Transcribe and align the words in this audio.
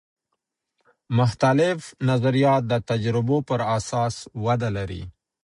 مختلف 1.17 1.79
نظریات 2.09 2.61
د 2.71 2.73
تجربو 2.89 3.37
پراساس 3.47 4.15
وده 4.45 4.69
لري. 4.77 5.03